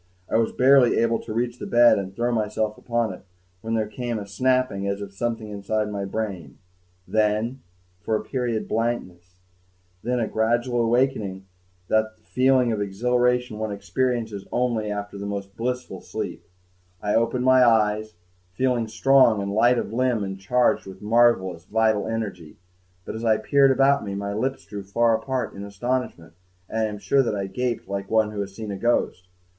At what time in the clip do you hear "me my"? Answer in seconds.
24.03-24.33